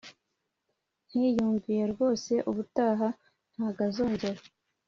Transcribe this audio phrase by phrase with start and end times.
[1.09, 3.07] Nti: yumviye rwose, ubutaha
[3.53, 4.41] ntago azongera